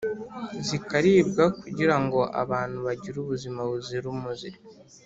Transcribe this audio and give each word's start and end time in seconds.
zikaribwa 0.67 1.43
kugira 1.61 1.95
ngo 2.03 2.19
abantu 2.41 2.77
bagire 2.85 3.17
ubuzima 3.19 3.61
buzira 3.69 4.05
umuze. 4.15 4.49